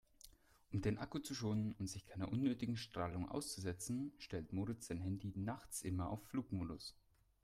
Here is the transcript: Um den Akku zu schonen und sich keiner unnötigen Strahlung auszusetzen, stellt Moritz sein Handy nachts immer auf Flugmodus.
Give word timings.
Um 0.73 0.81
den 0.81 0.97
Akku 0.97 1.19
zu 1.19 1.35
schonen 1.35 1.73
und 1.73 1.85
sich 1.85 2.07
keiner 2.07 2.31
unnötigen 2.31 2.75
Strahlung 2.75 3.29
auszusetzen, 3.29 4.11
stellt 4.17 4.51
Moritz 4.51 4.87
sein 4.87 4.97
Handy 4.99 5.31
nachts 5.35 5.83
immer 5.83 6.09
auf 6.09 6.23
Flugmodus. 6.29 6.95